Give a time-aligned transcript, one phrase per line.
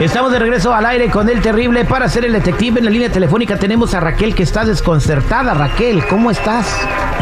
[0.00, 2.78] Estamos de regreso al aire con el terrible para ser el detective.
[2.78, 5.52] En la línea telefónica tenemos a Raquel que está desconcertada.
[5.52, 6.74] Raquel, ¿cómo estás?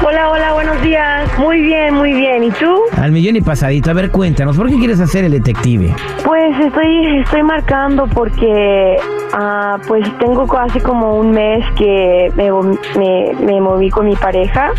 [0.06, 1.28] Hola, hola, buenos días.
[1.40, 2.44] Muy bien, muy bien.
[2.44, 2.72] ¿Y tú?
[2.96, 3.90] Al millón y pasadito.
[3.90, 5.92] A ver, cuéntanos, ¿por qué quieres hacer el detective?
[6.24, 8.96] Pues estoy, estoy marcando porque
[9.32, 12.48] ah, pues tengo casi como un mes que me,
[12.96, 14.70] me, me moví con mi pareja.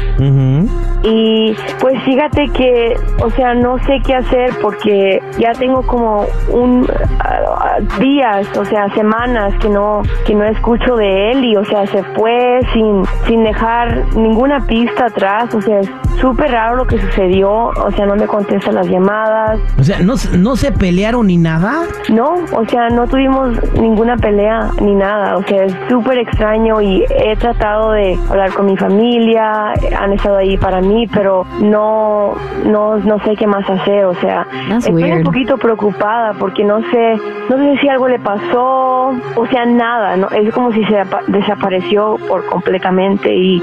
[1.04, 6.88] Y pues fíjate que, o sea, no sé qué hacer porque ya tengo como un
[7.20, 11.86] ah, días, o sea, semanas que no que no escucho de él y o sea,
[11.88, 17.00] se fue sin sin dejar ninguna pista atrás, o sea, es súper raro lo que
[17.00, 19.60] sucedió, o sea, no me contesta las llamadas.
[19.80, 21.84] O sea, ¿no, ¿no se pelearon ni nada?
[22.10, 27.06] No, o sea, no tuvimos ninguna pelea ni nada, o sea, es súper extraño y
[27.10, 32.34] he tratado de hablar con mi familia, han estado ahí para mí, pero no,
[32.66, 35.24] no, no sé qué más hacer, o sea, That's estoy un weird.
[35.26, 37.16] poquito preocupada porque no sé,
[37.50, 41.24] no sé si algo le pasó, o sea, nada, no, es como si se apa-
[41.28, 43.62] desapareció por completamente y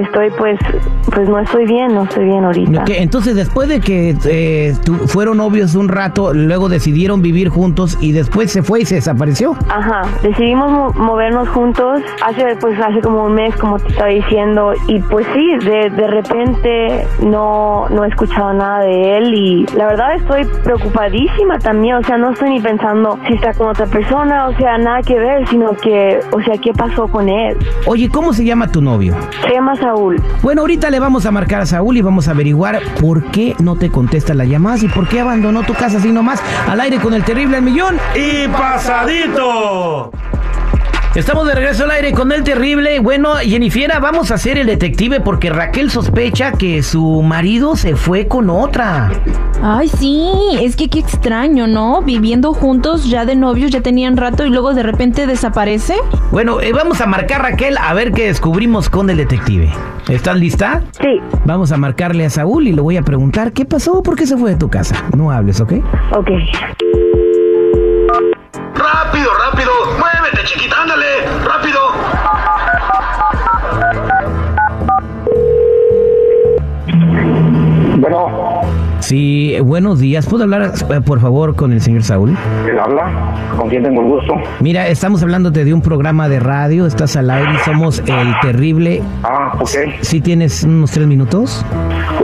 [0.00, 0.58] estoy pues,
[1.12, 2.84] pues no estoy bien, no estoy bien ahorita.
[2.88, 8.12] Entonces, después de que eh, tu- fueron novios un rato, luego decidieron vivir juntos y
[8.12, 9.56] después se fue y se desapareció.
[9.68, 14.72] Ajá, decidimos mo- movernos juntos hace pues hace como un mes como te estaba diciendo
[14.88, 19.86] y pues sí, de, de repente no, no he escuchado nada de él y la
[19.86, 24.48] verdad estoy preocupadísima también, o sea, no estoy ni pensando si está con otra persona,
[24.48, 27.56] o sea, nada que ver, sino que, o sea, ¿qué pasó con él?
[27.86, 29.14] Oye, ¿cómo se llama tu novio?
[29.46, 30.22] Se llama Saúl.
[30.42, 33.76] Bueno, ahorita le vamos a marcar a Saúl y vamos a averiguar por qué no
[33.76, 37.12] te contesta las llamadas y por qué abandonó tu casa así nomás al aire con
[37.12, 37.98] el terrible al millón.
[38.14, 40.10] ¡Y pasadito!
[41.14, 42.98] Estamos de regreso al aire con el terrible.
[42.98, 48.26] Bueno, Jennifiera, vamos a hacer el detective porque Raquel sospecha que su marido se fue
[48.26, 49.12] con otra.
[49.62, 50.28] Ay, sí,
[50.60, 52.02] es que qué extraño, ¿no?
[52.02, 55.94] Viviendo juntos, ya de novios, ya tenían rato y luego de repente desaparece.
[56.32, 59.70] Bueno, eh, vamos a marcar Raquel a ver qué descubrimos con el detective.
[60.08, 60.82] ¿Estás lista?
[61.00, 64.26] Sí, Vamos a marcarle a Saúl y le voy a preguntar qué pasó, por qué
[64.26, 64.96] se fue de tu casa.
[65.16, 65.74] No hables, ¿ok?
[66.12, 66.30] ok.
[79.10, 80.26] Bueno, Sí, eh, buenos días.
[80.26, 82.36] ¿Puedo hablar, eh, por favor, con el señor Saúl?
[82.68, 84.34] él habla, con quien tengo el gusto.
[84.60, 89.02] Mira, estamos hablándote de un programa de radio, estás al aire somos el terrible.
[89.22, 89.68] Ah, ok.
[90.00, 91.64] ¿Sí tienes unos tres minutos?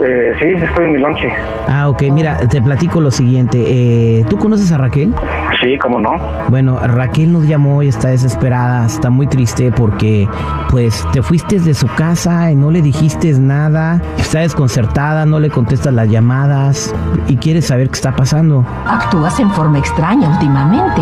[0.03, 1.29] Eh, sí, estoy en mi lonche.
[1.67, 3.63] Ah, ok, mira, te platico lo siguiente.
[3.65, 5.13] Eh, ¿Tú conoces a Raquel?
[5.61, 6.11] Sí, cómo no.
[6.49, 10.27] Bueno, Raquel nos llamó y está desesperada, está muy triste porque
[10.69, 15.49] pues te fuiste de su casa y no le dijiste nada, está desconcertada, no le
[15.49, 16.93] contestas las llamadas
[17.27, 18.63] y quiere saber qué está pasando.
[18.87, 21.01] Actúas en forma extraña últimamente.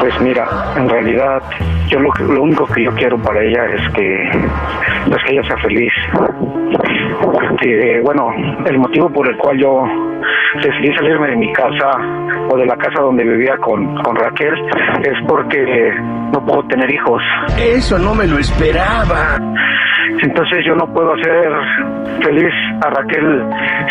[0.00, 0.46] Pues mira,
[0.76, 1.42] en realidad,
[1.88, 5.42] yo lo, que- lo único que yo quiero para ella es que, es que ella
[5.44, 5.92] sea feliz.
[7.22, 8.30] Porque, bueno,
[8.66, 9.84] el motivo por el cual yo
[10.62, 11.90] decidí salirme de mi casa
[12.50, 14.54] o de la casa donde vivía con, con Raquel
[15.02, 15.92] es porque
[16.32, 17.22] no puedo tener hijos.
[17.58, 19.36] Eso no me lo esperaba.
[20.22, 21.52] Entonces yo no puedo hacer
[22.22, 23.44] feliz a Raquel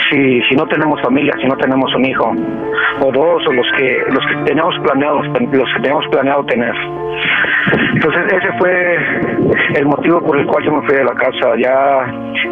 [0.10, 2.34] si, si no tenemos familia, si no tenemos un hijo
[3.02, 6.74] o dos o los que los que teníamos planeado los que teníamos planeado tener.
[7.94, 8.98] Entonces ese fue
[9.76, 11.56] el motivo por el cual yo me fui de la casa.
[11.58, 12.06] Ya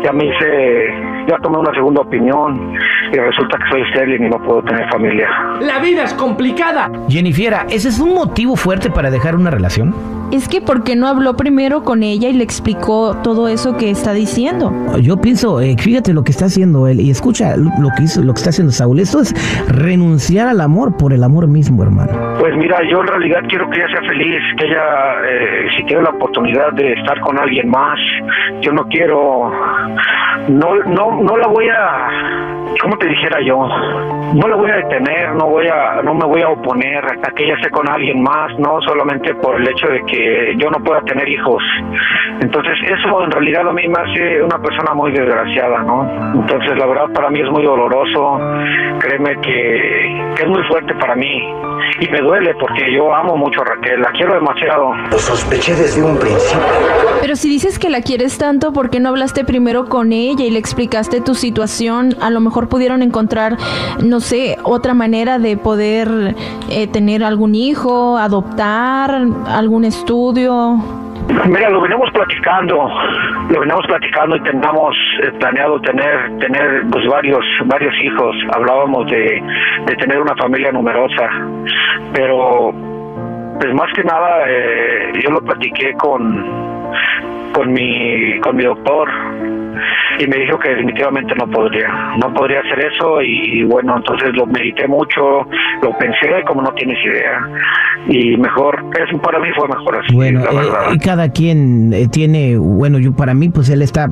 [0.04, 0.94] ya me hice
[1.28, 2.74] ya tomé una segunda opinión
[3.12, 5.28] y resulta que soy estéril y no puedo tener familia.
[5.62, 6.90] La vida es complicada.
[7.08, 9.94] Jennifiera, ¿ese es un motivo fuerte para dejar una relación?
[10.31, 13.89] Es que ¿por qué no habló primero con ella y le explicó todo eso que
[13.89, 14.72] está diciendo?
[15.01, 18.22] Yo pienso, eh, fíjate lo que está haciendo él y escucha lo lo que hizo,
[18.22, 19.00] lo que está haciendo Saúl.
[19.00, 19.33] Esto es
[19.69, 22.12] renunciar al amor por el amor mismo, hermano.
[22.39, 24.83] Pues mira, yo en realidad quiero que ella sea feliz, que ella,
[25.27, 28.00] eh, si tiene la oportunidad de estar con alguien más,
[28.62, 29.51] yo no quiero,
[30.50, 33.68] no, no, no la voy a, ¿cómo te dijera yo?
[34.33, 37.44] No la voy a detener, no voy a, no me voy a oponer a que
[37.44, 40.14] ella esté con alguien más, no solamente por el hecho de que
[40.57, 41.63] yo no pueda tener hijos.
[42.42, 46.34] Entonces eso en realidad a mí me hace una persona muy desgraciada, ¿no?
[46.42, 48.40] Entonces la verdad para mí es muy doloroso,
[49.00, 51.42] créeme que, que es muy fuerte para mí
[52.00, 54.94] y me duele porque yo amo mucho a Raquel, la quiero demasiado.
[55.12, 56.60] Lo sospeché desde un principio.
[57.22, 60.52] Pero si dices que la quieres tanto, ¿por qué no hablaste primero con ella y
[60.52, 62.16] le explicaste tu situación?
[62.22, 63.58] A lo mejor pudieron encontrar,
[64.04, 66.36] no sé, otra manera de poder
[66.70, 70.78] eh, tener algún hijo, adoptar, algún estudio.
[71.47, 72.89] Mira, lo venimos platicando,
[73.50, 78.35] lo venimos platicando y teníamos eh, planeado tener tener pues varios varios hijos.
[78.53, 79.41] Hablábamos de,
[79.88, 81.29] de tener una familia numerosa,
[82.13, 82.71] pero
[83.59, 86.45] pues más que nada eh, yo lo platiqué con
[87.53, 89.09] con mi con mi doctor
[90.19, 94.45] y me dijo que definitivamente no podría, no podría hacer eso y bueno, entonces lo
[94.45, 95.47] medité mucho,
[95.81, 97.47] lo pensé como no tienes idea
[98.07, 100.13] y mejor, es, para mí fue mejor así.
[100.13, 104.09] Bueno, eh, cada quien eh, tiene, bueno, yo para mí pues él está,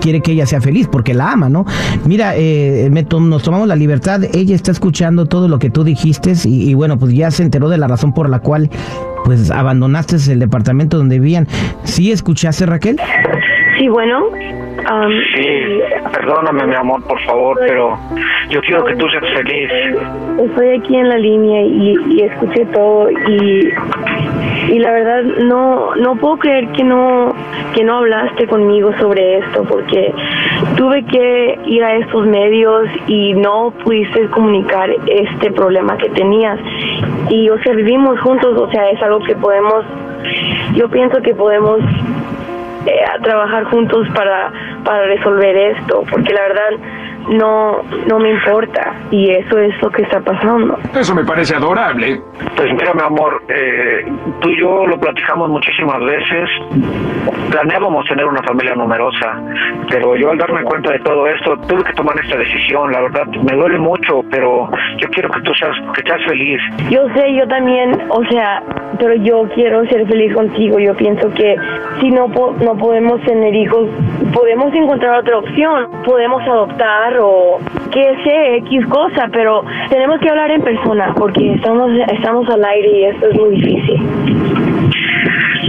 [0.00, 1.64] quiere que ella sea feliz porque la ama, ¿no?
[2.06, 2.88] Mira, eh,
[3.20, 6.98] nos tomamos la libertad, ella está escuchando todo lo que tú dijiste y, y bueno,
[6.98, 8.70] pues ya se enteró de la razón por la cual
[9.24, 11.48] pues abandonaste el departamento donde vivían.
[11.84, 12.98] ¿Sí escuchaste Raquel?
[13.78, 14.26] Sí, bueno,
[15.34, 15.80] sí,
[16.12, 17.98] perdóname mi amor, por favor, pero
[18.48, 19.70] yo quiero que tú seas feliz.
[20.38, 23.72] Estoy aquí en la línea y, escuché todo y,
[24.68, 27.34] y la verdad no no puedo creer que no
[27.74, 30.12] que no hablaste conmigo sobre esto porque
[30.76, 36.58] tuve que ir a estos medios y no pudiste comunicar este problema que tenías
[37.28, 39.84] y o sea vivimos juntos o sea es algo que podemos
[40.74, 41.80] yo pienso que podemos
[42.86, 44.52] eh, trabajar juntos para
[44.84, 46.70] para resolver esto, porque la verdad
[47.28, 50.78] no, no me importa y eso es lo que está pasando.
[50.94, 52.20] Eso me parece adorable.
[52.56, 54.04] Pues mira, mi amor, eh,
[54.40, 56.50] tú y yo lo platicamos muchísimas veces.
[57.50, 59.40] Planeábamos tener una familia numerosa,
[59.88, 62.92] pero yo al darme cuenta de todo esto tuve que tomar esta decisión.
[62.92, 66.60] La verdad, me duele mucho, pero yo quiero que tú seas, que seas feliz.
[66.90, 68.62] Yo sé, yo también, o sea,
[68.98, 70.78] pero yo quiero ser feliz contigo.
[70.78, 71.56] Yo pienso que
[72.00, 73.88] si no, no podemos tener hijos,
[74.32, 75.88] podemos encontrar otra opción.
[76.04, 77.58] Podemos adoptar o
[77.90, 82.88] que sé X cosa, pero tenemos que hablar en persona porque estamos estamos al aire
[82.90, 84.53] y esto es muy difícil.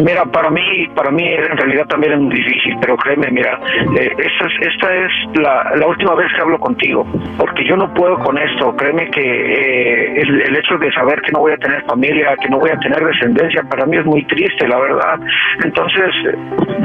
[0.04, 3.60] Mira, para mí, para mí en realidad también es muy difícil, pero créeme, mira,
[4.00, 7.06] eh, esta es, esta es la, la, última vez que hablo contigo,
[7.38, 8.76] porque yo no puedo con esto.
[8.76, 12.50] Créeme que eh, el, el, hecho de saber que no voy a tener familia, que
[12.50, 15.20] no voy a tener descendencia, para mí es muy triste, la verdad.
[15.64, 16.14] Entonces,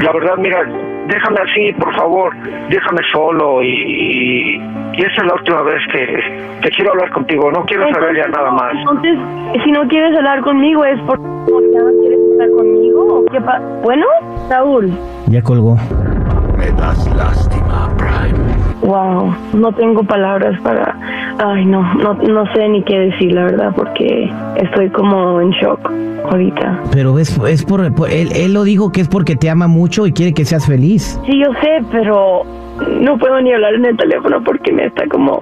[0.01, 0.63] la verdad, mira,
[1.07, 2.33] déjame así, por favor,
[2.69, 4.61] déjame solo y,
[4.93, 8.51] y esa es la última vez que, quiero hablar contigo, no quiero saber ya nada
[8.51, 8.73] más.
[8.75, 9.17] Entonces,
[9.63, 11.23] si no quieres hablar conmigo es porque
[13.31, 13.39] ¿Qué
[13.83, 14.05] bueno,
[14.49, 14.91] Saúl.
[15.27, 15.77] Ya colgó.
[16.57, 18.37] Me das lástima, Prime.
[18.81, 20.97] Wow, no tengo palabras para...
[21.43, 25.79] Ay, no, no, no sé ni qué decir, la verdad, porque estoy como en shock
[26.29, 26.81] ahorita.
[26.91, 27.81] Pero es, es por...
[27.81, 31.19] él, él lo dijo que es porque te ama mucho y quiere que seas feliz.
[31.25, 32.43] Sí, yo sé, pero
[32.99, 35.41] no puedo ni hablar en el teléfono porque me está como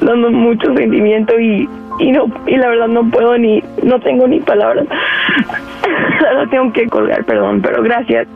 [0.00, 4.40] dando mucho sentimiento y, y no y la verdad no puedo ni no tengo ni
[4.40, 4.86] palabras.
[6.20, 8.28] Solo tengo que colgar, perdón, pero gracias.